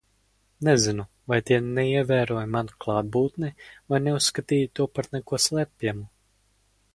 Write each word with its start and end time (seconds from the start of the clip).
Nezinu, 0.67 1.03
vai 1.33 1.37
tie 1.49 1.59
neievēroja 1.65 2.45
manu 2.55 2.79
klātbūtni, 2.85 3.51
vai 3.93 4.01
neuzskatīja 4.07 4.73
to 4.81 4.89
par 4.97 5.11
neko 5.19 5.41
slēpjamu. 5.47 6.11